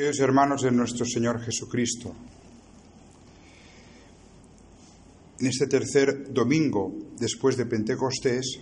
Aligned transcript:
Queridos 0.00 0.20
hermanos 0.20 0.62
de 0.62 0.70
nuestro 0.70 1.04
Señor 1.04 1.42
Jesucristo, 1.42 2.14
en 5.38 5.46
este 5.46 5.66
tercer 5.66 6.32
domingo 6.32 6.90
después 7.18 7.54
de 7.58 7.66
Pentecostés, 7.66 8.60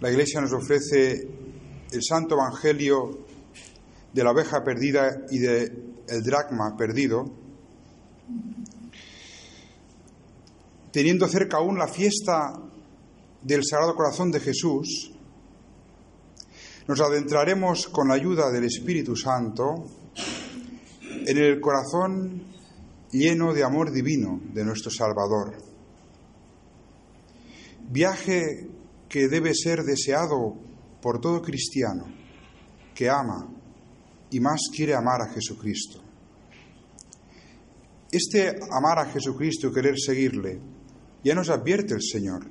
la 0.00 0.10
Iglesia 0.10 0.40
nos 0.40 0.52
ofrece 0.52 1.28
el 1.92 2.02
Santo 2.02 2.34
Evangelio 2.34 3.24
de 4.12 4.24
la 4.24 4.32
oveja 4.32 4.64
perdida 4.64 5.26
y 5.30 5.38
del 5.38 5.94
el 6.08 6.24
dracma 6.24 6.76
perdido, 6.76 7.32
teniendo 10.90 11.28
cerca 11.28 11.58
aún 11.58 11.78
la 11.78 11.86
fiesta 11.86 12.52
del 13.42 13.62
Sagrado 13.64 13.94
Corazón 13.94 14.32
de 14.32 14.40
Jesús, 14.40 15.13
nos 16.86 17.00
adentraremos 17.00 17.88
con 17.88 18.08
la 18.08 18.14
ayuda 18.14 18.50
del 18.50 18.64
Espíritu 18.64 19.16
Santo 19.16 19.86
en 21.26 21.38
el 21.38 21.60
corazón 21.60 22.42
lleno 23.10 23.54
de 23.54 23.64
amor 23.64 23.90
divino 23.90 24.40
de 24.52 24.64
nuestro 24.64 24.90
Salvador. 24.90 25.56
Viaje 27.88 28.68
que 29.08 29.28
debe 29.28 29.54
ser 29.54 29.82
deseado 29.82 30.56
por 31.00 31.20
todo 31.20 31.40
cristiano 31.40 32.04
que 32.94 33.08
ama 33.08 33.48
y 34.30 34.40
más 34.40 34.62
quiere 34.74 34.94
amar 34.94 35.22
a 35.22 35.32
Jesucristo. 35.32 36.02
Este 38.10 38.58
amar 38.70 38.98
a 38.98 39.06
Jesucristo 39.06 39.68
y 39.68 39.72
querer 39.72 39.98
seguirle, 39.98 40.60
ya 41.24 41.34
nos 41.34 41.48
advierte 41.48 41.94
el 41.94 42.02
Señor, 42.02 42.46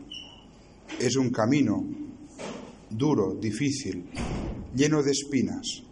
es 1.00 1.16
un 1.16 1.30
camino 1.30 2.03
duro, 2.96 3.36
difícil, 3.36 4.10
lleno 4.76 5.02
de 5.04 5.12
espinas, 5.12 5.84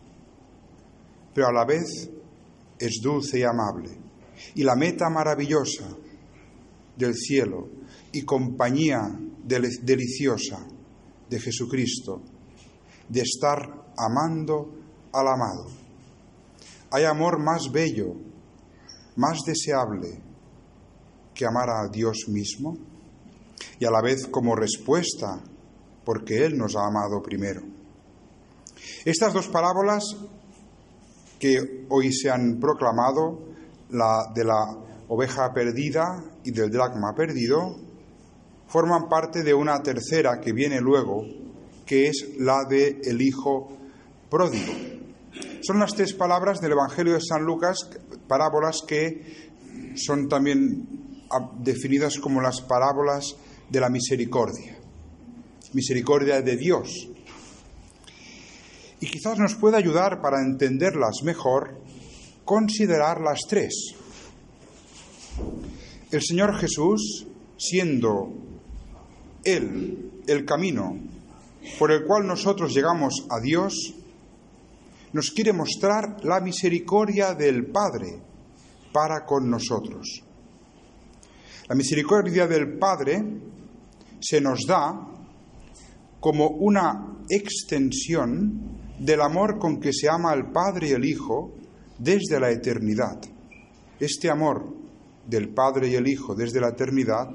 pero 1.33 1.47
a 1.47 1.53
la 1.53 1.65
vez 1.65 2.09
es 2.79 2.99
dulce 3.01 3.39
y 3.39 3.43
amable. 3.43 3.89
Y 4.55 4.63
la 4.63 4.75
meta 4.75 5.09
maravillosa 5.09 5.87
del 6.97 7.15
cielo 7.15 7.69
y 8.11 8.23
compañía 8.23 9.01
deliciosa 9.43 10.65
de 11.29 11.39
Jesucristo, 11.39 12.21
de 13.07 13.21
estar 13.21 13.93
amando 13.97 14.73
al 15.13 15.27
amado. 15.27 15.67
Hay 16.91 17.05
amor 17.05 17.39
más 17.39 17.71
bello, 17.71 18.15
más 19.15 19.39
deseable 19.45 20.19
que 21.33 21.45
amar 21.45 21.69
a 21.69 21.87
Dios 21.87 22.25
mismo 22.27 22.77
y 23.79 23.85
a 23.85 23.91
la 23.91 24.01
vez 24.01 24.27
como 24.27 24.55
respuesta 24.55 25.41
porque 26.05 26.45
Él 26.45 26.57
nos 26.57 26.75
ha 26.75 26.85
amado 26.85 27.21
primero. 27.21 27.61
Estas 29.05 29.33
dos 29.33 29.47
parábolas 29.47 30.15
que 31.39 31.85
hoy 31.89 32.13
se 32.13 32.29
han 32.29 32.59
proclamado, 32.59 33.39
la 33.89 34.31
de 34.33 34.43
la 34.43 34.77
oveja 35.07 35.51
perdida 35.53 36.23
y 36.43 36.51
del 36.51 36.71
dracma 36.71 37.13
perdido, 37.15 37.75
forman 38.67 39.09
parte 39.09 39.43
de 39.43 39.53
una 39.53 39.81
tercera 39.81 40.39
que 40.39 40.53
viene 40.53 40.79
luego, 40.79 41.23
que 41.85 42.07
es 42.07 42.35
la 42.37 42.63
de 42.69 43.01
el 43.03 43.21
hijo 43.21 43.69
pródigo. 44.29 44.73
Son 45.61 45.79
las 45.79 45.93
tres 45.93 46.13
palabras 46.13 46.61
del 46.61 46.71
Evangelio 46.73 47.13
de 47.13 47.21
San 47.21 47.43
Lucas, 47.43 47.89
parábolas 48.27 48.81
que 48.87 49.51
son 49.95 50.29
también 50.29 51.27
definidas 51.59 52.17
como 52.19 52.41
las 52.41 52.61
parábolas 52.61 53.35
de 53.69 53.79
la 53.79 53.89
misericordia 53.89 54.80
misericordia 55.73 56.41
de 56.41 56.57
Dios. 56.57 57.09
Y 58.99 59.07
quizás 59.07 59.37
nos 59.39 59.55
pueda 59.55 59.77
ayudar 59.77 60.21
para 60.21 60.41
entenderlas 60.41 61.23
mejor 61.23 61.81
considerar 62.45 63.21
las 63.21 63.39
tres. 63.47 63.95
El 66.11 66.21
Señor 66.21 66.55
Jesús, 66.57 67.25
siendo 67.57 68.33
Él 69.43 70.21
el 70.27 70.45
camino 70.45 70.99
por 71.79 71.91
el 71.91 72.05
cual 72.05 72.27
nosotros 72.27 72.73
llegamos 72.73 73.25
a 73.29 73.39
Dios, 73.39 73.93
nos 75.13 75.31
quiere 75.31 75.53
mostrar 75.53 76.23
la 76.23 76.39
misericordia 76.39 77.33
del 77.33 77.65
Padre 77.67 78.19
para 78.91 79.25
con 79.25 79.49
nosotros. 79.49 80.23
La 81.67 81.75
misericordia 81.75 82.47
del 82.47 82.77
Padre 82.77 83.23
se 84.19 84.41
nos 84.41 84.65
da 84.67 85.10
como 86.21 86.47
una 86.49 87.17
extensión 87.27 88.95
del 88.99 89.21
amor 89.21 89.57
con 89.57 89.79
que 89.79 89.91
se 89.91 90.07
ama 90.07 90.31
al 90.31 90.51
Padre 90.51 90.89
y 90.89 90.91
el 90.91 91.03
Hijo 91.03 91.51
desde 91.97 92.39
la 92.39 92.51
eternidad. 92.51 93.19
Este 93.99 94.29
amor 94.29 94.73
del 95.27 95.49
Padre 95.49 95.89
y 95.89 95.95
el 95.95 96.07
Hijo 96.07 96.35
desde 96.35 96.61
la 96.61 96.69
eternidad 96.69 97.27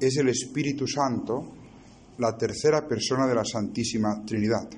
es 0.00 0.16
el 0.16 0.28
Espíritu 0.28 0.88
Santo, 0.88 1.52
la 2.18 2.36
tercera 2.36 2.86
persona 2.86 3.28
de 3.28 3.34
la 3.36 3.44
Santísima 3.44 4.24
Trinidad. 4.26 4.68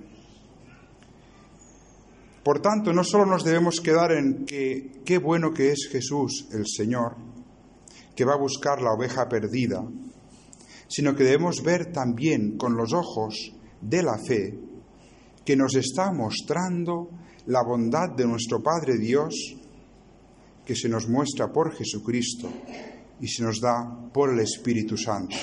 Por 2.45 2.61
tanto, 2.61 2.93
no 2.93 3.03
solo 3.03 3.25
nos 3.25 3.45
debemos 3.45 3.81
quedar 3.81 4.13
en 4.13 4.45
que 4.45 5.01
qué 5.07 5.17
bueno 5.17 5.53
que 5.53 5.73
es 5.73 5.89
Jesús 5.91 6.49
el 6.53 6.67
Señor, 6.67 7.17
que 8.15 8.27
va 8.27 8.35
a 8.35 8.39
buscar 8.39 8.83
la 8.83 8.93
oveja 8.93 9.27
perdida, 9.27 9.83
sino 10.95 11.17
que 11.17 11.25
debemos 11.25 11.61
ver 11.61 11.91
también 11.91 12.57
con 12.57 12.77
los 12.77 12.93
ojos 12.93 13.53
de 13.81 14.01
la 14.01 14.17
fe 14.17 14.57
que 15.45 15.57
nos 15.57 15.75
está 15.75 16.13
mostrando 16.13 17.11
la 17.47 17.65
bondad 17.65 18.11
de 18.17 18.25
nuestro 18.25 18.63
Padre 18.63 18.97
Dios, 18.97 19.35
que 20.65 20.77
se 20.77 20.89
nos 20.89 21.09
muestra 21.09 21.53
por 21.53 21.75
Jesucristo 21.75 22.49
y 23.21 23.27
se 23.27 23.43
nos 23.43 23.61
da 23.61 24.09
por 24.13 24.33
el 24.33 24.39
Espíritu 24.39 24.97
Santo. 24.97 25.35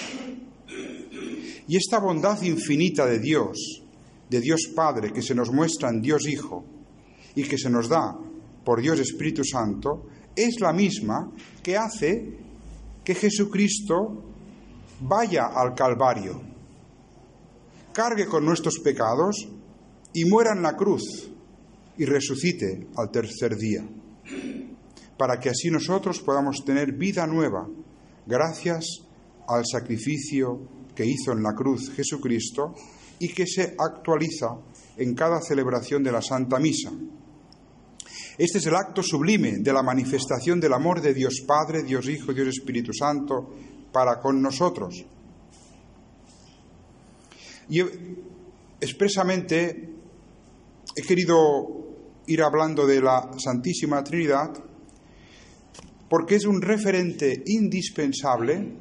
Y 1.67 1.75
esta 1.75 1.99
bondad 1.99 2.41
infinita 2.43 3.05
de 3.05 3.19
Dios, 3.19 3.83
de 4.29 4.39
Dios 4.39 4.71
Padre, 4.73 5.11
que 5.11 5.21
se 5.21 5.35
nos 5.35 5.51
muestra 5.51 5.89
en 5.89 6.01
Dios 6.01 6.29
Hijo 6.29 6.63
y 7.35 7.43
que 7.43 7.57
se 7.57 7.69
nos 7.69 7.89
da 7.89 8.17
por 8.63 8.81
Dios 8.81 9.01
Espíritu 9.01 9.43
Santo, 9.43 10.07
es 10.33 10.61
la 10.61 10.71
misma 10.71 11.29
que 11.61 11.75
hace 11.75 12.37
que 13.03 13.15
Jesucristo 13.15 14.30
vaya 15.01 15.47
al 15.47 15.73
Calvario, 15.73 16.41
cargue 17.91 18.27
con 18.27 18.45
nuestros 18.45 18.79
pecados 18.79 19.47
y 20.13 20.25
muera 20.25 20.53
en 20.53 20.61
la 20.61 20.75
cruz 20.75 21.29
y 21.97 22.05
resucite 22.05 22.87
al 22.95 23.09
tercer 23.11 23.57
día, 23.57 23.83
para 25.17 25.39
que 25.39 25.49
así 25.49 25.69
nosotros 25.69 26.19
podamos 26.19 26.63
tener 26.65 26.93
vida 26.93 27.25
nueva 27.25 27.67
gracias 28.25 28.85
al 29.47 29.63
sacrificio 29.65 30.59
que 30.95 31.05
hizo 31.05 31.31
en 31.31 31.43
la 31.43 31.53
cruz 31.53 31.91
Jesucristo 31.91 32.75
y 33.19 33.29
que 33.33 33.45
se 33.47 33.75
actualiza 33.77 34.47
en 34.97 35.15
cada 35.15 35.41
celebración 35.41 36.03
de 36.03 36.11
la 36.11 36.21
Santa 36.21 36.59
Misa. 36.59 36.91
Este 38.37 38.57
es 38.59 38.65
el 38.65 38.75
acto 38.75 39.03
sublime 39.03 39.57
de 39.59 39.73
la 39.73 39.83
manifestación 39.83 40.59
del 40.59 40.73
amor 40.73 41.01
de 41.01 41.13
Dios 41.13 41.43
Padre, 41.45 41.83
Dios 41.83 42.07
Hijo, 42.07 42.33
Dios 42.33 42.47
Espíritu 42.47 42.93
Santo 42.93 43.53
para 43.91 44.19
con 44.19 44.41
nosotros. 44.41 45.05
Y 47.69 47.81
expresamente 48.79 49.89
he 50.95 51.01
querido 51.01 51.81
ir 52.27 52.41
hablando 52.41 52.85
de 52.85 53.01
la 53.01 53.31
Santísima 53.37 54.03
Trinidad 54.03 54.51
porque 56.09 56.35
es 56.35 56.45
un 56.45 56.61
referente 56.61 57.43
indispensable 57.45 58.75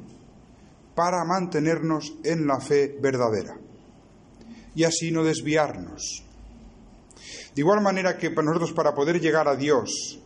para 0.93 1.23
mantenernos 1.23 2.13
en 2.23 2.45
la 2.45 2.59
fe 2.59 2.97
verdadera 3.01 3.57
y 4.75 4.83
así 4.83 5.11
no 5.11 5.23
desviarnos. 5.23 6.23
De 7.55 7.61
igual 7.61 7.81
manera 7.81 8.17
que 8.17 8.31
para 8.31 8.47
nosotros 8.47 8.73
para 8.73 8.93
poder 8.93 9.19
llegar 9.19 9.47
a 9.47 9.55
Dios 9.55 10.19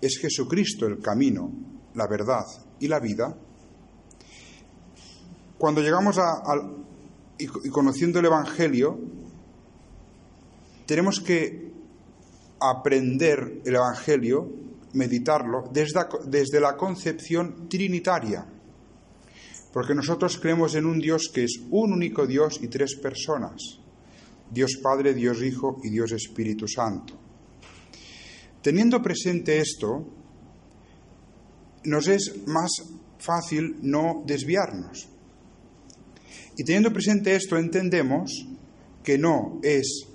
es 0.00 0.18
Jesucristo 0.18 0.86
el 0.86 1.00
camino, 1.00 1.50
la 1.94 2.06
verdad 2.06 2.44
y 2.80 2.88
la 2.88 2.98
vida, 2.98 3.36
cuando 5.62 5.80
llegamos 5.80 6.18
a, 6.18 6.42
y 7.38 7.46
conociendo 7.68 8.18
el 8.18 8.24
Evangelio, 8.24 8.98
tenemos 10.86 11.20
que 11.20 11.70
aprender 12.58 13.60
el 13.64 13.76
Evangelio, 13.76 14.50
meditarlo, 14.94 15.70
desde, 15.72 16.00
desde 16.26 16.58
la 16.58 16.76
concepción 16.76 17.68
trinitaria. 17.68 18.44
Porque 19.72 19.94
nosotros 19.94 20.36
creemos 20.38 20.74
en 20.74 20.84
un 20.84 20.98
Dios 20.98 21.30
que 21.32 21.44
es 21.44 21.60
un 21.70 21.92
único 21.92 22.26
Dios 22.26 22.58
y 22.60 22.66
tres 22.66 22.96
personas. 22.96 23.62
Dios 24.50 24.80
Padre, 24.82 25.14
Dios 25.14 25.44
Hijo 25.44 25.78
y 25.84 25.90
Dios 25.90 26.10
Espíritu 26.10 26.66
Santo. 26.66 27.14
Teniendo 28.60 29.00
presente 29.00 29.60
esto, 29.60 30.08
nos 31.84 32.08
es 32.08 32.48
más 32.48 32.72
fácil 33.20 33.76
no 33.80 34.24
desviarnos. 34.26 35.11
Y 36.56 36.64
teniendo 36.64 36.92
presente 36.92 37.34
esto, 37.34 37.56
entendemos 37.56 38.46
que 39.02 39.18
no 39.18 39.60
es 39.62 40.06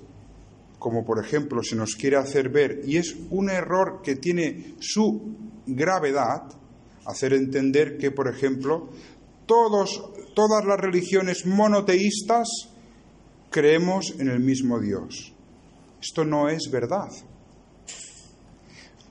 como 0.80 1.04
por 1.04 1.24
ejemplo 1.24 1.63
se 1.63 1.75
nos 1.75 1.95
quiere 1.95 2.18
hacer 2.18 2.50
ver, 2.50 2.81
y 2.86 2.98
es 2.98 3.16
un 3.30 3.50
error 3.50 4.01
que 4.04 4.16
tiene 4.16 4.75
su 4.80 5.36
gravedad, 5.66 6.44
hacer 7.06 7.34
entender 7.34 7.98
que, 7.98 8.12
por 8.12 8.28
ejemplo, 8.28 8.89
todos, 9.45 10.12
todas 10.36 10.66
las 10.66 10.80
religiones 10.80 11.45
monoteístas 11.45 12.48
creemos 13.50 14.13
en 14.19 14.30
el 14.30 14.39
mismo 14.39 14.80
Dios. 14.80 15.34
Esto 16.01 16.25
no 16.25 16.50
es 16.50 16.69
verdad. 16.72 17.10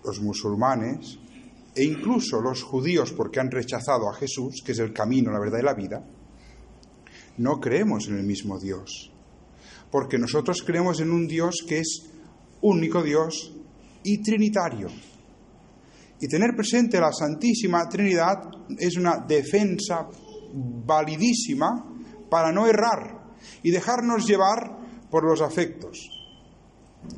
Los 0.04 0.20
musulmanes 0.20 1.18
e 1.74 1.84
incluso 1.84 2.40
los 2.40 2.62
judíos, 2.62 3.12
porque 3.12 3.40
han 3.40 3.50
rechazado 3.50 4.08
a 4.08 4.14
Jesús, 4.14 4.62
que 4.64 4.72
es 4.72 4.78
el 4.78 4.92
camino, 4.92 5.32
la 5.32 5.40
verdad 5.40 5.58
y 5.58 5.64
la 5.64 5.74
vida, 5.74 6.04
no 7.38 7.60
creemos 7.60 8.08
en 8.08 8.16
el 8.18 8.24
mismo 8.24 8.58
Dios 8.58 9.12
porque 9.90 10.18
nosotros 10.18 10.62
creemos 10.62 11.00
en 11.00 11.10
un 11.10 11.26
Dios 11.26 11.64
que 11.66 11.78
es 11.78 12.06
único 12.60 13.02
Dios 13.02 13.52
y 14.02 14.22
trinitario. 14.22 14.88
Y 16.20 16.28
tener 16.28 16.54
presente 16.56 17.00
la 17.00 17.12
Santísima 17.12 17.88
Trinidad 17.88 18.42
es 18.78 18.96
una 18.96 19.18
defensa 19.18 20.06
validísima 20.52 21.84
para 22.30 22.52
no 22.52 22.66
errar 22.66 23.34
y 23.62 23.70
dejarnos 23.70 24.26
llevar 24.26 24.78
por 25.10 25.24
los 25.24 25.40
afectos. 25.40 26.10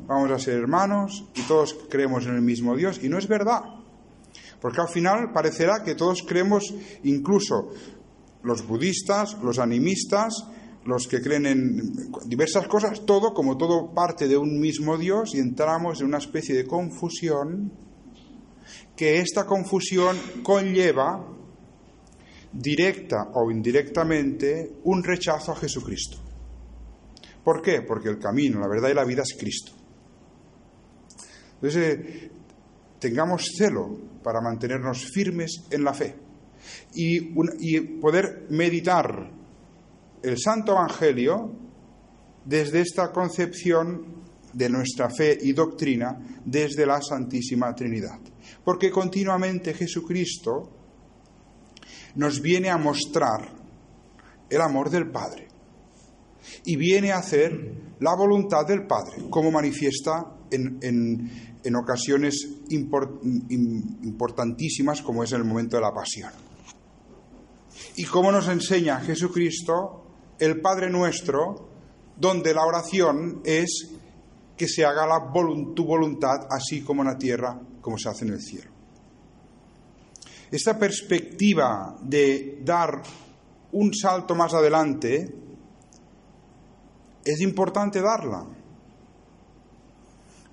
Vamos 0.05 0.31
a 0.31 0.39
ser 0.39 0.55
hermanos 0.55 1.25
y 1.35 1.41
todos 1.43 1.75
creemos 1.89 2.25
en 2.25 2.35
el 2.35 2.41
mismo 2.41 2.75
Dios 2.75 2.99
y 3.03 3.09
no 3.09 3.17
es 3.17 3.27
verdad. 3.27 3.61
Porque 4.61 4.81
al 4.81 4.89
final 4.89 5.31
parecerá 5.33 5.83
que 5.83 5.95
todos 5.95 6.21
creemos, 6.23 6.73
incluso 7.03 7.71
los 8.43 8.65
budistas, 8.65 9.37
los 9.43 9.59
animistas, 9.59 10.45
los 10.85 11.07
que 11.07 11.21
creen 11.21 11.45
en 11.45 12.11
diversas 12.25 12.67
cosas, 12.67 13.05
todo 13.05 13.33
como 13.33 13.57
todo 13.57 13.93
parte 13.93 14.27
de 14.27 14.37
un 14.37 14.59
mismo 14.59 14.97
Dios 14.97 15.35
y 15.35 15.39
entramos 15.39 15.99
en 15.99 16.07
una 16.07 16.17
especie 16.17 16.55
de 16.55 16.65
confusión 16.65 17.71
que 18.95 19.19
esta 19.19 19.45
confusión 19.45 20.17
conlleva 20.43 21.25
directa 22.51 23.29
o 23.33 23.51
indirectamente 23.51 24.77
un 24.83 25.03
rechazo 25.03 25.51
a 25.51 25.55
Jesucristo. 25.55 26.17
¿Por 27.43 27.61
qué? 27.61 27.81
Porque 27.81 28.09
el 28.09 28.19
camino, 28.19 28.59
la 28.59 28.67
verdad 28.67 28.89
y 28.89 28.93
la 28.93 29.05
vida 29.05 29.23
es 29.23 29.35
Cristo. 29.39 29.71
Entonces, 31.55 31.99
eh, 31.99 32.31
tengamos 32.99 33.51
celo 33.57 33.97
para 34.23 34.41
mantenernos 34.41 35.05
firmes 35.13 35.65
en 35.69 35.83
la 35.83 35.93
fe 35.93 36.28
y, 36.93 37.19
poder 37.99 38.47
meditar 38.49 39.31
el 40.21 40.37
Santo 40.37 40.73
Evangelio 40.73 41.51
desde 42.45 42.81
esta 42.81 43.11
concepción 43.11 44.19
de 44.53 44.69
nuestra 44.69 45.09
fe 45.09 45.37
y 45.41 45.53
doctrina 45.53 46.17
desde 46.43 46.85
la 46.85 47.01
Santísima 47.01 47.73
Trinidad. 47.75 48.19
Porque 48.63 48.89
continuamente 48.89 49.73
Jesucristo 49.73 50.71
nos 52.15 52.41
viene 52.41 52.69
a 52.69 52.77
mostrar 52.77 53.51
el 54.49 54.61
amor 54.61 54.89
del 54.89 55.11
Padre 55.11 55.47
y 56.65 56.75
viene 56.75 57.11
a 57.11 57.19
hacer 57.19 57.93
la 57.99 58.15
voluntad 58.15 58.65
del 58.65 58.87
Padre, 58.87 59.29
como 59.29 59.51
manifiesta 59.51 60.25
en, 60.49 60.79
en 61.63 61.75
ocasiones 61.75 62.47
importantísimas 62.69 65.01
como 65.01 65.23
es 65.23 65.31
el 65.33 65.43
momento 65.43 65.77
de 65.77 65.81
la 65.81 65.93
pasión. 65.93 66.31
Y 67.99 68.05
como 68.05 68.31
nos 68.31 68.47
enseña 68.47 69.01
Jesucristo, 69.01 70.05
el 70.39 70.61
Padre 70.61 70.89
nuestro, 70.89 71.67
donde 72.15 72.53
la 72.53 72.65
oración 72.65 73.41
es 73.43 73.89
que 74.55 74.69
se 74.69 74.85
haga 74.85 75.05
la 75.05 75.29
tu 75.75 75.83
voluntad 75.83 76.47
así 76.49 76.81
como 76.81 77.01
en 77.01 77.09
la 77.09 77.17
tierra, 77.17 77.59
como 77.81 77.97
se 77.97 78.07
hace 78.07 78.23
en 78.23 78.31
el 78.31 78.41
cielo. 78.41 78.71
Esta 80.49 80.79
perspectiva 80.79 81.97
de 82.01 82.61
dar 82.63 83.01
un 83.73 83.93
salto 83.93 84.33
más 84.33 84.53
adelante 84.53 85.35
es 87.25 87.41
importante 87.41 87.99
darla. 87.99 88.45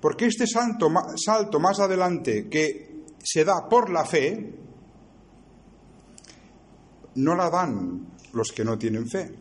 Porque 0.01 0.25
este 0.25 0.47
salto 0.47 0.89
más 0.89 1.79
adelante 1.79 2.49
que 2.49 3.05
se 3.23 3.45
da 3.45 3.69
por 3.69 3.89
la 3.89 4.03
fe, 4.03 4.66
no 7.17 7.35
la 7.35 7.49
dan 7.49 8.07
los 8.33 8.51
que 8.51 8.63
no 8.63 8.77
tienen 8.77 9.07
fe 9.07 9.31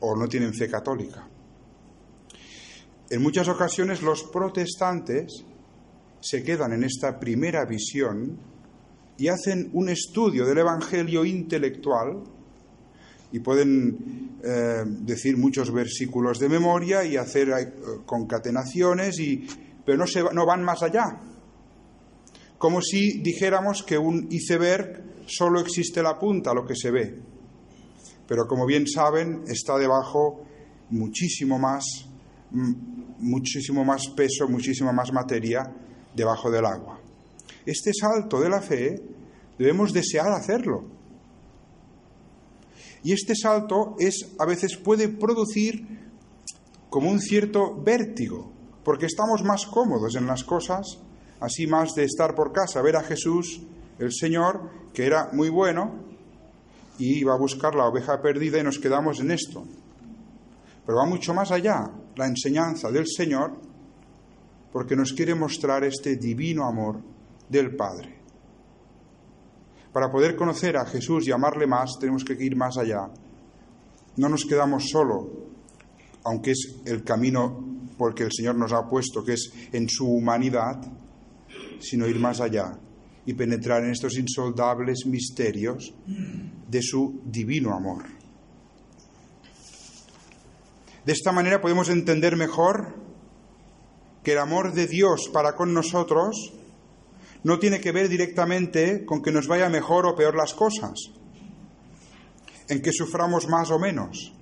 o 0.00 0.16
no 0.16 0.28
tienen 0.28 0.54
fe 0.54 0.68
católica. 0.68 1.28
En 3.10 3.22
muchas 3.22 3.48
ocasiones 3.48 4.02
los 4.02 4.24
protestantes 4.24 5.44
se 6.20 6.42
quedan 6.42 6.72
en 6.72 6.84
esta 6.84 7.18
primera 7.18 7.64
visión 7.64 8.38
y 9.16 9.28
hacen 9.28 9.70
un 9.72 9.88
estudio 9.88 10.46
del 10.46 10.58
Evangelio 10.58 11.24
intelectual 11.24 12.22
y 13.32 13.40
pueden 13.40 14.38
eh, 14.42 14.84
decir 14.86 15.36
muchos 15.36 15.72
versículos 15.72 16.38
de 16.38 16.48
memoria 16.48 17.04
y 17.04 17.16
hacer 17.16 17.50
eh, 17.50 17.72
concatenaciones, 18.06 19.18
y, 19.18 19.46
pero 19.84 19.98
no, 19.98 20.06
se, 20.06 20.22
no 20.22 20.46
van 20.46 20.62
más 20.62 20.82
allá. 20.82 21.20
Como 22.58 22.82
si 22.82 23.22
dijéramos 23.22 23.82
que 23.82 23.96
un 23.96 24.28
iceberg 24.30 25.04
solo 25.26 25.60
existe 25.60 26.02
la 26.02 26.18
punta, 26.18 26.52
lo 26.52 26.66
que 26.66 26.74
se 26.74 26.90
ve 26.90 27.28
pero 28.28 28.46
como 28.46 28.66
bien 28.66 28.86
saben, 28.86 29.44
está 29.48 29.78
debajo 29.78 30.44
muchísimo 30.90 31.58
más, 31.58 32.06
muchísimo 32.50 33.84
más 33.86 34.02
peso, 34.14 34.46
muchísima 34.46 34.92
más 34.92 35.10
materia 35.12 35.74
debajo 36.14 36.50
del 36.50 36.66
agua. 36.66 37.00
Este 37.64 37.90
salto 37.94 38.38
de 38.38 38.50
la 38.50 38.60
fe 38.60 39.02
debemos 39.58 39.94
desear 39.94 40.30
hacerlo. 40.32 40.84
Y 43.02 43.12
este 43.12 43.34
salto 43.34 43.96
es 43.98 44.34
a 44.38 44.44
veces 44.44 44.76
puede 44.76 45.08
producir 45.08 45.86
como 46.90 47.10
un 47.10 47.20
cierto 47.20 47.80
vértigo, 47.82 48.52
porque 48.84 49.06
estamos 49.06 49.42
más 49.42 49.64
cómodos 49.64 50.16
en 50.16 50.26
las 50.26 50.44
cosas, 50.44 50.98
así 51.40 51.66
más 51.66 51.94
de 51.94 52.04
estar 52.04 52.34
por 52.34 52.52
casa, 52.52 52.82
ver 52.82 52.96
a 52.96 53.02
Jesús, 53.02 53.62
el 53.98 54.12
Señor, 54.12 54.70
que 54.92 55.06
era 55.06 55.30
muy 55.32 55.48
bueno, 55.48 56.08
y 56.98 57.20
iba 57.20 57.34
a 57.34 57.38
buscar 57.38 57.74
la 57.74 57.86
oveja 57.86 58.20
perdida 58.20 58.58
y 58.58 58.64
nos 58.64 58.78
quedamos 58.78 59.20
en 59.20 59.30
esto. 59.30 59.64
Pero 60.84 60.98
va 60.98 61.06
mucho 61.06 61.34
más 61.34 61.50
allá 61.52 61.90
la 62.16 62.26
enseñanza 62.26 62.90
del 62.90 63.06
Señor 63.06 63.52
porque 64.72 64.96
nos 64.96 65.12
quiere 65.12 65.34
mostrar 65.34 65.84
este 65.84 66.16
divino 66.16 66.66
amor 66.66 67.00
del 67.48 67.74
Padre. 67.76 68.18
Para 69.92 70.10
poder 70.10 70.36
conocer 70.36 70.76
a 70.76 70.84
Jesús 70.84 71.26
y 71.26 71.32
amarle 71.32 71.66
más 71.66 71.98
tenemos 71.98 72.24
que 72.24 72.34
ir 72.34 72.56
más 72.56 72.76
allá. 72.76 73.08
No 74.16 74.28
nos 74.28 74.44
quedamos 74.44 74.88
solo, 74.90 75.28
aunque 76.24 76.50
es 76.52 76.80
el 76.84 77.04
camino 77.04 77.64
porque 77.96 78.24
el 78.24 78.32
Señor 78.32 78.56
nos 78.56 78.72
ha 78.72 78.86
puesto, 78.88 79.24
que 79.24 79.34
es 79.34 79.52
en 79.72 79.88
su 79.88 80.06
humanidad, 80.06 80.80
sino 81.80 82.06
ir 82.06 82.18
más 82.18 82.40
allá 82.40 82.78
y 83.26 83.34
penetrar 83.34 83.84
en 83.84 83.90
estos 83.90 84.16
insondables 84.16 85.06
misterios 85.06 85.94
de 86.06 86.82
su 86.82 87.20
divino 87.24 87.74
amor. 87.74 88.04
De 91.04 91.12
esta 91.12 91.32
manera 91.32 91.60
podemos 91.60 91.88
entender 91.88 92.36
mejor 92.36 92.94
que 94.22 94.32
el 94.32 94.38
amor 94.38 94.72
de 94.72 94.86
Dios 94.86 95.28
para 95.32 95.54
con 95.54 95.72
nosotros 95.72 96.52
no 97.44 97.58
tiene 97.58 97.80
que 97.80 97.92
ver 97.92 98.08
directamente 98.08 99.04
con 99.04 99.22
que 99.22 99.32
nos 99.32 99.46
vaya 99.46 99.68
mejor 99.68 100.06
o 100.06 100.16
peor 100.16 100.34
las 100.36 100.54
cosas, 100.54 101.10
en 102.68 102.82
que 102.82 102.92
suframos 102.92 103.48
más 103.48 103.70
o 103.70 103.78
menos. 103.78 104.32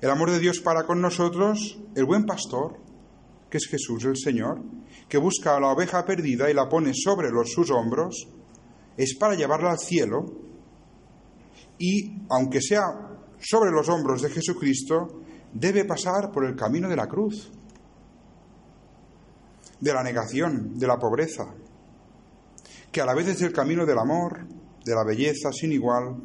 El 0.00 0.10
amor 0.10 0.30
de 0.30 0.38
Dios 0.38 0.60
para 0.60 0.84
con 0.84 1.00
nosotros, 1.00 1.78
el 1.94 2.04
buen 2.04 2.26
pastor, 2.26 2.78
es 3.56 3.66
Jesús 3.68 4.04
el 4.04 4.16
Señor, 4.16 4.62
que 5.08 5.18
busca 5.18 5.56
a 5.56 5.60
la 5.60 5.68
oveja 5.68 6.04
perdida 6.04 6.50
y 6.50 6.54
la 6.54 6.68
pone 6.68 6.92
sobre 6.94 7.30
los, 7.30 7.52
sus 7.52 7.70
hombros, 7.70 8.28
es 8.96 9.16
para 9.16 9.34
llevarla 9.34 9.72
al 9.72 9.78
cielo 9.78 10.24
y, 11.78 12.22
aunque 12.30 12.60
sea 12.60 12.84
sobre 13.38 13.70
los 13.70 13.88
hombros 13.88 14.22
de 14.22 14.30
Jesucristo, 14.30 15.22
debe 15.52 15.84
pasar 15.84 16.32
por 16.32 16.44
el 16.46 16.56
camino 16.56 16.88
de 16.88 16.96
la 16.96 17.06
cruz. 17.06 17.52
de 19.78 19.92
la 19.92 20.02
negación, 20.02 20.78
de 20.78 20.86
la 20.86 20.98
pobreza, 20.98 21.54
que 22.90 23.02
a 23.02 23.04
la 23.04 23.14
vez 23.14 23.28
es 23.28 23.42
el 23.42 23.52
camino 23.52 23.84
del 23.84 23.98
amor, 23.98 24.46
de 24.82 24.94
la 24.94 25.04
belleza 25.04 25.52
sin 25.52 25.70
igual 25.70 26.16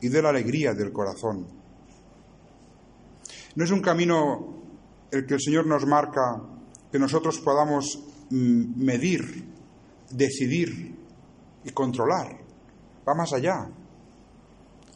y 0.00 0.08
de 0.08 0.20
la 0.20 0.28
alegría 0.28 0.74
del 0.74 0.92
corazón. 0.92 1.46
No 3.54 3.64
es 3.64 3.70
un 3.70 3.80
camino 3.80 4.62
el 5.10 5.24
que 5.24 5.34
el 5.34 5.40
Señor 5.40 5.66
nos 5.66 5.86
marca 5.86 6.38
que 6.90 6.98
nosotros 6.98 7.38
podamos 7.40 7.98
mm, 8.30 8.84
medir, 8.84 9.44
decidir 10.10 10.94
y 11.64 11.70
controlar. 11.70 12.38
Va 13.06 13.14
más 13.14 13.32
allá. 13.32 13.68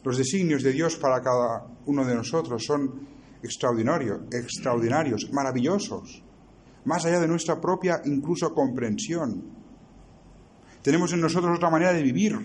Los 0.03 0.17
designios 0.17 0.63
de 0.63 0.71
Dios 0.71 0.97
para 0.97 1.21
cada 1.21 1.65
uno 1.85 2.05
de 2.05 2.15
nosotros 2.15 2.63
son 2.65 3.07
extraordinarios, 3.41 4.21
extraordinarios, 4.31 5.29
maravillosos, 5.31 6.23
más 6.85 7.05
allá 7.05 7.19
de 7.19 7.27
nuestra 7.27 7.59
propia 7.59 8.01
incluso 8.05 8.53
comprensión. 8.53 9.43
Tenemos 10.81 11.13
en 11.13 11.21
nosotros 11.21 11.57
otra 11.57 11.69
manera 11.69 11.93
de 11.93 12.03
vivir, 12.03 12.37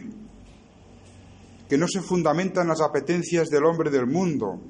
que 1.69 1.77
no 1.77 1.87
se 1.89 2.01
fundamenta 2.01 2.63
en 2.63 2.69
las 2.69 2.81
apetencias 2.81 3.49
del 3.49 3.65
hombre 3.65 3.91
del 3.91 4.07
mundo, 4.07 4.61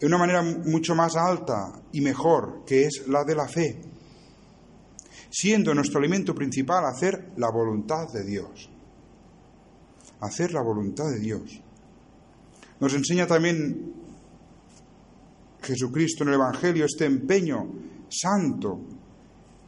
en 0.00 0.08
una 0.08 0.18
manera 0.18 0.42
mucho 0.42 0.94
más 0.94 1.16
alta 1.16 1.72
y 1.92 2.00
mejor, 2.00 2.64
que 2.66 2.84
es 2.84 3.04
la 3.08 3.24
de 3.24 3.34
la 3.34 3.48
fe, 3.48 3.80
siendo 5.30 5.74
nuestro 5.74 5.98
alimento 5.98 6.34
principal 6.34 6.84
hacer 6.84 7.32
la 7.36 7.50
voluntad 7.50 8.12
de 8.12 8.24
Dios 8.24 8.70
hacer 10.24 10.52
la 10.52 10.62
voluntad 10.62 11.10
de 11.10 11.20
Dios. 11.20 11.60
Nos 12.80 12.94
enseña 12.94 13.26
también 13.26 13.92
Jesucristo 15.62 16.24
en 16.24 16.30
el 16.30 16.34
Evangelio 16.34 16.84
este 16.84 17.04
empeño 17.04 17.72
santo 18.08 18.80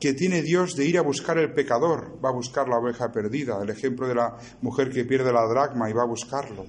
que 0.01 0.13
tiene 0.13 0.43
Dios 0.43 0.75
de 0.75 0.85
ir 0.85 0.99
a 0.99 1.03
buscar 1.03 1.39
el 1.39 1.53
pecador, 1.53 2.19
va 2.23 2.29
a 2.31 2.33
buscar 2.33 2.69
la 2.69 2.79
oveja 2.79 3.11
perdida, 3.11 3.63
el 3.63 3.71
ejemplo 3.71 4.07
de 4.07 4.15
la 4.15 4.37
mujer 4.61 4.91
que 4.91 5.05
pierde 5.05 5.33
la 5.33 5.47
dracma 5.47 5.89
y 5.89 5.95
va 5.95 6.03
a 6.03 6.07
buscarlo. 6.07 6.67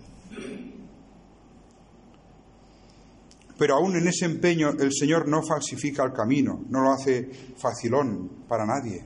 Pero 3.57 3.75
aún 3.75 3.95
en 3.95 4.07
ese 4.07 4.25
empeño 4.25 4.69
el 4.69 4.93
Señor 4.93 5.27
no 5.27 5.41
falsifica 5.41 6.03
el 6.03 6.13
camino, 6.13 6.63
no 6.69 6.81
lo 6.81 6.91
hace 6.91 7.29
facilón 7.57 8.45
para 8.47 8.65
nadie. 8.65 9.05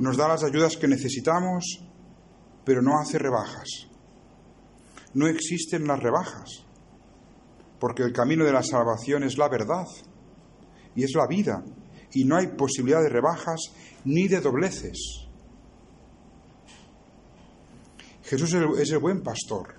Nos 0.00 0.16
da 0.16 0.28
las 0.28 0.44
ayudas 0.44 0.76
que 0.76 0.88
necesitamos 0.88 1.88
pero 2.68 2.82
no 2.82 2.98
hace 2.98 3.18
rebajas. 3.18 3.88
No 5.14 5.26
existen 5.26 5.86
las 5.86 6.02
rebajas, 6.02 6.66
porque 7.80 8.02
el 8.02 8.12
camino 8.12 8.44
de 8.44 8.52
la 8.52 8.62
salvación 8.62 9.22
es 9.22 9.38
la 9.38 9.48
verdad 9.48 9.86
y 10.94 11.02
es 11.02 11.14
la 11.14 11.26
vida, 11.26 11.64
y 12.12 12.24
no 12.24 12.36
hay 12.36 12.48
posibilidad 12.48 13.00
de 13.00 13.08
rebajas 13.08 13.72
ni 14.04 14.28
de 14.28 14.42
dobleces. 14.42 14.98
Jesús 18.24 18.52
es 18.52 18.90
el 18.90 18.98
buen 18.98 19.22
pastor 19.22 19.77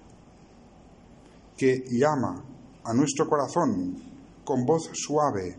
que 1.59 1.83
llama 1.89 2.41
a 2.85 2.93
nuestro 2.93 3.27
corazón 3.27 4.01
con 4.45 4.65
voz 4.65 4.89
suave, 4.93 5.57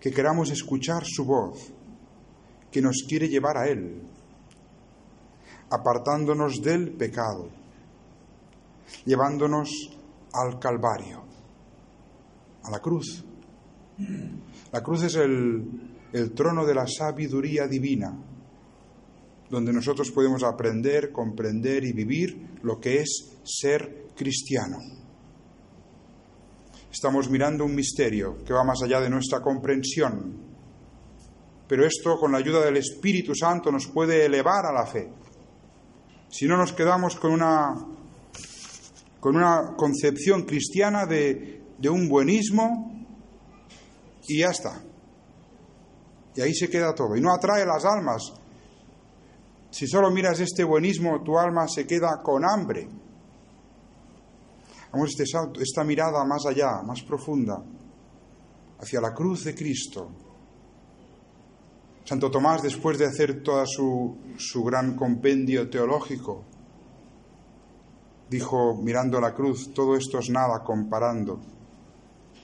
que 0.00 0.10
queramos 0.10 0.50
escuchar 0.50 1.02
su 1.04 1.26
voz, 1.26 1.70
que 2.72 2.80
nos 2.80 3.04
quiere 3.06 3.28
llevar 3.28 3.58
a 3.58 3.68
Él, 3.68 4.00
apartándonos 5.68 6.62
del 6.62 6.92
pecado, 6.92 7.50
llevándonos 9.04 9.68
al 10.32 10.58
Calvario, 10.58 11.24
a 12.62 12.70
la 12.70 12.78
cruz. 12.78 13.22
La 14.72 14.82
cruz 14.82 15.02
es 15.02 15.14
el, 15.16 16.08
el 16.14 16.32
trono 16.32 16.64
de 16.64 16.74
la 16.74 16.86
sabiduría 16.86 17.66
divina, 17.66 18.16
donde 19.50 19.72
nosotros 19.72 20.10
podemos 20.10 20.42
aprender, 20.42 21.10
comprender 21.12 21.84
y 21.84 21.92
vivir 21.92 22.58
lo 22.62 22.78
que 22.78 23.00
es 23.00 23.38
ser 23.44 24.06
cristiano. 24.16 24.78
Estamos 26.92 27.28
mirando 27.28 27.64
un 27.64 27.74
misterio 27.74 28.38
que 28.44 28.52
va 28.52 28.64
más 28.64 28.82
allá 28.82 29.00
de 29.00 29.10
nuestra 29.10 29.40
comprensión, 29.40 30.36
pero 31.68 31.84
esto 31.84 32.16
con 32.18 32.32
la 32.32 32.38
ayuda 32.38 32.64
del 32.64 32.76
Espíritu 32.76 33.34
Santo 33.34 33.70
nos 33.70 33.86
puede 33.86 34.24
elevar 34.24 34.66
a 34.66 34.72
la 34.72 34.86
fe 34.86 35.08
si 36.30 36.46
no 36.46 36.56
nos 36.56 36.72
quedamos 36.72 37.16
con 37.16 37.32
una, 37.32 37.74
con 39.18 39.36
una 39.36 39.74
concepción 39.76 40.42
cristiana 40.42 41.04
de, 41.04 41.62
de 41.76 41.88
un 41.88 42.08
buenismo 42.08 43.06
y 44.28 44.38
ya 44.38 44.50
está. 44.50 44.80
Y 46.36 46.40
ahí 46.40 46.54
se 46.54 46.70
queda 46.70 46.94
todo. 46.94 47.16
Y 47.16 47.20
no 47.20 47.34
atrae 47.34 47.66
las 47.66 47.84
almas. 47.84 48.32
Si 49.70 49.86
solo 49.86 50.10
miras 50.10 50.40
este 50.40 50.64
buenismo, 50.64 51.22
tu 51.22 51.38
alma 51.38 51.68
se 51.68 51.86
queda 51.86 52.20
con 52.22 52.44
hambre. 52.44 52.88
Vamos 54.92 55.10
este 55.10 55.24
esta 55.60 55.84
mirada 55.84 56.24
más 56.24 56.44
allá, 56.46 56.82
más 56.82 57.02
profunda, 57.02 57.62
hacia 58.80 59.00
la 59.00 59.14
cruz 59.14 59.44
de 59.44 59.54
Cristo, 59.54 60.10
Santo 62.04 62.28
Tomás, 62.28 62.62
después 62.62 62.98
de 62.98 63.06
hacer 63.06 63.40
todo 63.42 63.64
su, 63.66 64.16
su 64.36 64.64
gran 64.64 64.96
compendio 64.96 65.70
teológico, 65.70 66.44
dijo, 68.28 68.74
mirando 68.82 69.20
la 69.20 69.32
cruz, 69.32 69.72
todo 69.72 69.96
esto 69.96 70.18
es 70.18 70.28
nada 70.28 70.64
comparando 70.64 71.40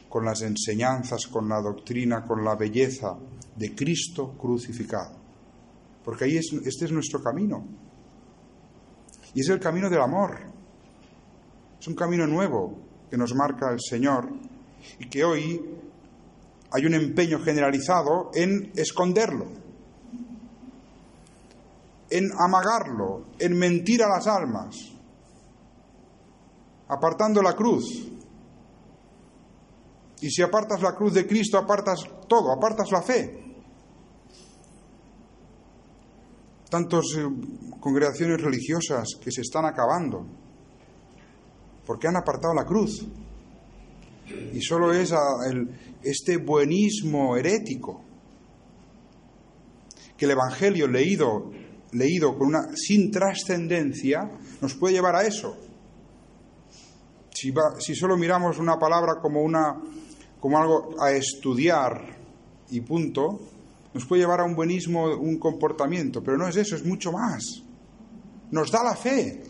con 0.08 0.24
las 0.24 0.42
enseñanzas, 0.42 1.26
con 1.26 1.48
la 1.48 1.60
doctrina, 1.60 2.24
con 2.24 2.44
la 2.44 2.54
belleza 2.54 3.16
de 3.56 3.74
Cristo 3.74 4.36
crucificado. 4.38 5.25
Porque 6.06 6.24
ahí 6.24 6.36
es, 6.36 6.52
este 6.64 6.84
es 6.84 6.92
nuestro 6.92 7.20
camino. 7.20 7.66
Y 9.34 9.40
es 9.40 9.48
el 9.48 9.58
camino 9.58 9.90
del 9.90 10.00
amor. 10.00 10.38
Es 11.80 11.88
un 11.88 11.96
camino 11.96 12.28
nuevo 12.28 12.78
que 13.10 13.16
nos 13.16 13.34
marca 13.34 13.72
el 13.72 13.80
Señor 13.80 14.30
y 15.00 15.08
que 15.08 15.24
hoy 15.24 15.60
hay 16.70 16.86
un 16.86 16.94
empeño 16.94 17.40
generalizado 17.40 18.30
en 18.34 18.70
esconderlo, 18.76 19.46
en 22.08 22.30
amagarlo, 22.38 23.26
en 23.40 23.58
mentir 23.58 24.04
a 24.04 24.08
las 24.08 24.28
almas, 24.28 24.76
apartando 26.86 27.42
la 27.42 27.54
cruz. 27.56 27.84
Y 30.20 30.30
si 30.30 30.40
apartas 30.40 30.80
la 30.82 30.94
cruz 30.94 31.14
de 31.14 31.26
Cristo, 31.26 31.58
apartas 31.58 31.98
todo, 32.28 32.52
apartas 32.52 32.92
la 32.92 33.02
fe. 33.02 33.45
Tantas 36.76 37.06
eh, 37.16 37.24
congregaciones 37.80 38.38
religiosas 38.38 39.16
que 39.18 39.32
se 39.32 39.40
están 39.40 39.64
acabando 39.64 40.26
porque 41.86 42.06
han 42.06 42.16
apartado 42.16 42.52
la 42.52 42.66
cruz. 42.66 43.02
Y 44.52 44.60
solo 44.60 44.92
es 44.92 45.10
este 46.02 46.36
buenismo 46.36 47.34
herético 47.34 48.02
que 50.18 50.26
el 50.26 50.32
Evangelio 50.32 50.86
leído, 50.86 51.50
leído 51.92 52.36
con 52.36 52.48
una, 52.48 52.76
sin 52.76 53.10
trascendencia 53.10 54.30
nos 54.60 54.74
puede 54.74 54.96
llevar 54.96 55.16
a 55.16 55.26
eso. 55.26 55.56
Si, 57.32 57.54
si 57.78 57.94
solo 57.94 58.18
miramos 58.18 58.58
una 58.58 58.78
palabra 58.78 59.14
como, 59.22 59.40
una, 59.40 59.80
como 60.40 60.58
algo 60.58 60.94
a 61.00 61.12
estudiar 61.12 62.18
y 62.68 62.82
punto, 62.82 63.55
nos 63.96 64.04
puede 64.04 64.20
llevar 64.20 64.40
a 64.40 64.44
un 64.44 64.54
buenismo, 64.54 65.06
un 65.16 65.38
comportamiento, 65.38 66.22
pero 66.22 66.36
no 66.36 66.46
es 66.46 66.56
eso, 66.56 66.76
es 66.76 66.84
mucho 66.84 67.12
más. 67.12 67.62
Nos 68.50 68.70
da 68.70 68.84
la 68.84 68.94
fe. 68.94 69.42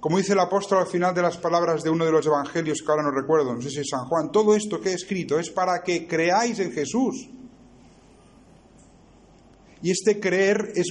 Como 0.00 0.18
dice 0.18 0.32
el 0.32 0.40
apóstol 0.40 0.78
al 0.78 0.88
final 0.88 1.14
de 1.14 1.22
las 1.22 1.36
palabras 1.36 1.84
de 1.84 1.90
uno 1.90 2.04
de 2.04 2.10
los 2.10 2.26
evangelios 2.26 2.82
que 2.82 2.90
ahora 2.90 3.04
no 3.04 3.12
recuerdo, 3.12 3.54
no 3.54 3.60
sé 3.60 3.70
si 3.70 3.78
es 3.78 3.88
San 3.88 4.04
Juan, 4.06 4.32
todo 4.32 4.56
esto 4.56 4.80
que 4.80 4.88
he 4.88 4.94
escrito 4.94 5.38
es 5.38 5.48
para 5.48 5.80
que 5.84 6.08
creáis 6.08 6.58
en 6.58 6.72
Jesús. 6.72 7.28
Y 9.80 9.92
este 9.92 10.18
creer 10.18 10.72
es, 10.74 10.88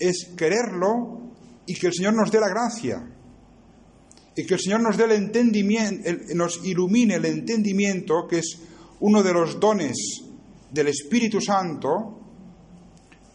es 0.00 0.32
quererlo 0.36 1.20
y 1.66 1.74
que 1.74 1.86
el 1.86 1.94
Señor 1.94 2.14
nos 2.14 2.32
dé 2.32 2.40
la 2.40 2.48
gracia. 2.48 3.08
Y 4.34 4.44
que 4.44 4.54
el 4.54 4.60
Señor 4.60 4.80
nos 4.80 4.96
dé 4.96 5.04
el 5.04 5.12
entendimiento, 5.12 6.10
nos 6.34 6.64
ilumine 6.64 7.14
el 7.14 7.26
entendimiento, 7.26 8.26
que 8.28 8.40
es 8.40 8.58
uno 8.98 9.22
de 9.22 9.32
los 9.32 9.60
dones 9.60 10.24
del 10.70 10.88
Espíritu 10.88 11.40
Santo, 11.40 12.20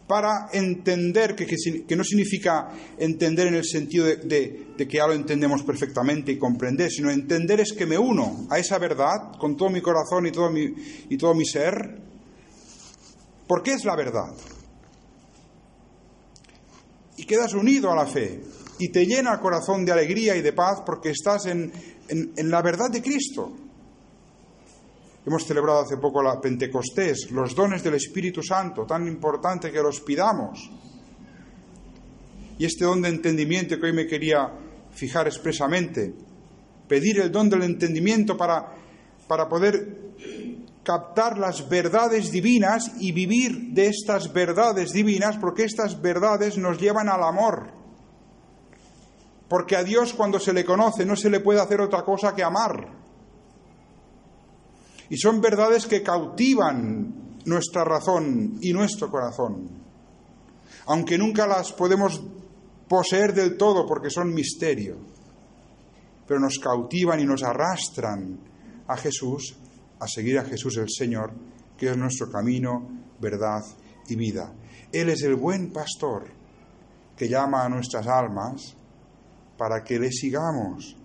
para 0.08 0.50
entender, 0.54 1.36
que, 1.36 1.46
que, 1.46 1.96
no 1.96 2.04
significa 2.04 2.70
entender 2.98 3.48
en 3.48 3.56
el 3.56 3.66
sentido 3.66 4.06
de, 4.06 4.68
que 4.78 4.98
ya 4.98 5.08
lo 5.08 5.14
entendemos 5.14 5.64
perfectamente 5.64 6.32
y 6.32 6.38
comprender, 6.38 6.92
sino 6.92 7.10
entender 7.10 7.60
es 7.60 7.74
que 7.74 7.88
me 7.88 7.98
uno 7.98 8.46
a 8.52 8.60
esa 8.60 8.78
verdad 8.78 9.34
con 9.40 9.58
todo 9.58 9.70
mi 9.70 9.82
corazón 9.82 10.28
y 10.28 10.32
todo 10.32 10.52
mi, 10.52 10.74
y 11.10 11.18
todo 11.18 11.34
mi 11.34 11.46
ser, 11.46 11.74
porque 13.48 13.74
es 13.74 13.84
la 13.84 13.96
verdad. 13.96 14.32
Y 17.18 17.26
quedas 17.26 17.54
unido 17.54 17.92
a 17.92 17.96
la 17.96 18.06
fe 18.06 18.42
y 18.78 18.92
te 18.92 19.06
llena 19.06 19.34
el 19.34 19.40
corazón 19.40 19.86
de 19.86 19.92
alegría 19.92 20.36
y 20.36 20.42
de 20.42 20.54
paz 20.54 20.84
porque 20.86 21.10
estás 21.10 21.48
en, 21.48 21.72
en 22.10 22.52
la 22.52 22.62
verdad 22.62 22.92
de 22.92 23.02
Cristo. 23.02 23.65
Hemos 25.26 25.44
celebrado 25.46 25.80
hace 25.82 25.98
poco 25.98 26.22
la 26.22 26.40
Pentecostés, 26.40 27.32
los 27.32 27.56
dones 27.56 27.84
del 27.84 27.96
Espíritu 27.96 28.44
Santo, 28.44 28.86
tan 28.86 29.08
importante 29.08 29.72
que 29.72 29.82
los 29.82 30.02
pidamos. 30.02 30.70
Y 32.60 32.66
este 32.66 32.86
don 32.86 33.02
de 33.02 33.10
entendimiento 33.10 33.80
que 33.80 33.88
hoy 33.88 33.94
me 33.94 34.06
quería 34.06 34.52
fijar 34.92 35.26
expresamente, 35.28 36.14
pedir 36.88 37.20
el 37.20 37.32
don 37.32 37.50
del 37.50 37.64
entendimiento 37.64 38.38
para, 38.38 38.72
para 39.28 39.50
poder 39.50 40.14
captar 40.84 41.40
las 41.40 41.68
verdades 41.68 42.32
divinas 42.32 42.92
y 43.00 43.12
vivir 43.12 43.74
de 43.74 43.88
estas 43.88 44.32
verdades 44.32 44.94
divinas, 44.94 45.38
porque 45.38 45.64
estas 45.64 46.00
verdades 46.00 46.58
nos 46.60 46.80
llevan 46.80 47.10
al 47.10 47.24
amor. 47.24 47.72
Porque 49.50 49.76
a 49.76 49.84
Dios 49.84 50.14
cuando 50.14 50.40
se 50.40 50.54
le 50.54 50.64
conoce 50.64 51.04
no 51.04 51.16
se 51.16 51.32
le 51.32 51.40
puede 51.40 51.60
hacer 51.60 51.82
otra 51.82 52.04
cosa 52.04 52.36
que 52.36 52.44
amar. 52.44 52.95
Y 55.10 55.18
son 55.18 55.42
verdades 55.42 55.86
que 55.86 56.02
cautivan 56.02 57.40
nuestra 57.46 57.84
razón 57.84 58.58
y 58.62 58.74
nuestro 58.74 59.10
corazón, 59.10 59.70
aunque 60.88 61.18
nunca 61.18 61.46
las 61.48 61.72
podemos 61.74 62.22
poseer 62.88 63.34
del 63.34 63.58
todo 63.58 63.86
porque 63.86 64.10
son 64.10 64.34
misterio, 64.34 64.98
pero 66.28 66.40
nos 66.40 66.58
cautivan 66.60 67.20
y 67.20 67.26
nos 67.26 67.44
arrastran 67.44 68.40
a 68.88 68.98
Jesús, 68.98 69.56
a 70.00 70.08
seguir 70.08 70.40
a 70.40 70.46
Jesús 70.46 70.78
el 70.78 70.90
Señor, 70.90 71.32
que 71.78 71.90
es 71.90 71.98
nuestro 71.98 72.30
camino, 72.32 72.88
verdad 73.20 73.64
y 74.08 74.16
vida. 74.16 74.54
Él 74.92 75.10
es 75.10 75.24
el 75.24 75.36
buen 75.36 75.72
pastor 75.72 76.28
que 77.16 77.30
llama 77.30 77.64
a 77.64 77.70
nuestras 77.70 78.08
almas 78.08 78.76
para 79.58 79.84
que 79.84 80.00
le 80.00 80.12
sigamos. 80.12 80.96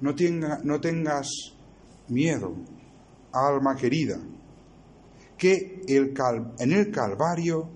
No, 0.00 0.14
no 0.64 0.80
tengas 0.80 1.28
miedo, 2.08 2.54
alma 3.36 3.76
querida, 3.76 4.18
que 5.36 5.82
en 5.86 6.72
el 6.72 6.90
Calvario 6.90 7.70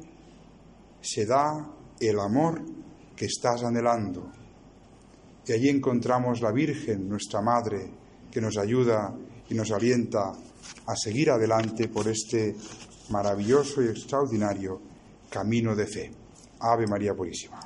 se 1.01 1.27
da 1.27 1.71
el 1.99 2.19
amor 2.19 2.63
que 3.15 3.27
estás 3.27 3.63
anhelando. 3.63 4.33
Y 5.47 5.53
allí 5.53 5.69
encontramos 5.69 6.41
la 6.41 6.53
Virgen, 6.53 7.09
nuestra 7.09 7.43
Madre, 7.43 7.91
que 8.31 8.41
nos 8.41 8.57
ayuda 8.57 9.15
y 9.49 9.55
nos 9.55 9.71
alienta 9.71 10.33
a 10.87 10.97
seguir 10.97 11.31
adelante 11.31 11.89
por 11.89 12.09
este 12.09 12.55
maravilloso 13.11 13.83
y 13.83 13.89
extraordinario 13.89 14.81
camino 15.29 15.75
de 15.75 15.87
fe. 15.87 16.11
Ave 16.61 16.87
María 16.87 17.15
Purísima. 17.15 17.61